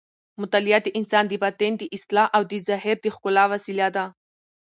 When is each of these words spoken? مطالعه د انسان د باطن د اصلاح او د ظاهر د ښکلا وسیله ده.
مطالعه 0.41 0.79
د 0.83 0.87
انسان 0.99 1.25
د 1.27 1.33
باطن 1.43 1.71
د 1.77 1.83
اصلاح 1.95 2.27
او 2.35 2.41
د 2.51 2.53
ظاهر 2.67 2.95
د 3.01 3.05
ښکلا 3.15 3.43
وسیله 3.53 3.87
ده. 3.95 4.05